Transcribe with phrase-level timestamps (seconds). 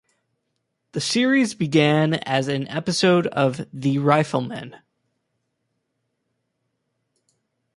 [0.93, 4.77] The series began as an episode of "The Rifleman".